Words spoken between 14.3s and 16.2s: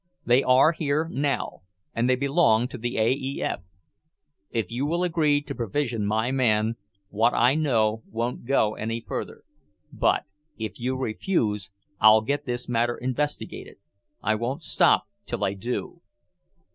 won't stop till I do."